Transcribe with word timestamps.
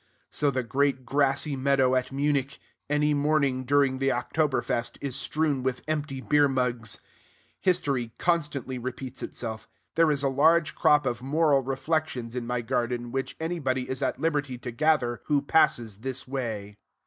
So 0.31 0.49
the 0.49 0.63
great 0.63 1.05
grassy 1.05 1.55
meadow 1.55 1.93
at 1.93 2.11
Munich, 2.11 2.57
any 2.89 3.13
morning 3.13 3.65
during 3.65 3.99
the 3.99 4.11
October 4.11 4.63
Fest, 4.63 4.97
is 4.99 5.15
strewn 5.15 5.61
with 5.61 5.83
empty 5.87 6.21
beermugs. 6.23 7.01
History 7.59 8.11
constantly 8.17 8.79
repeats 8.79 9.21
itself. 9.21 9.67
There 9.93 10.09
is 10.09 10.23
a 10.23 10.27
large 10.27 10.73
crop 10.73 11.05
of 11.05 11.21
moral 11.21 11.61
reflections 11.61 12.35
in 12.35 12.47
my 12.47 12.61
garden, 12.61 13.11
which 13.11 13.35
anybody 13.39 13.87
is 13.87 14.01
at 14.01 14.19
liberty 14.19 14.57
to 14.57 14.71
gather 14.71 15.21
who 15.25 15.39
passes 15.39 15.97
this 15.97 16.27
way. 16.27 16.77